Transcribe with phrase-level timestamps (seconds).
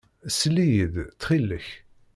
[0.37, 1.67] Sel-iyi-d, ttxil-k.